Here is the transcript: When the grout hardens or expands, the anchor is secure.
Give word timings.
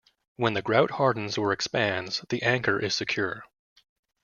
When 0.35 0.55
the 0.55 0.63
grout 0.63 0.89
hardens 0.93 1.37
or 1.37 1.53
expands, 1.53 2.25
the 2.29 2.41
anchor 2.41 2.79
is 2.79 2.95
secure. 2.95 3.43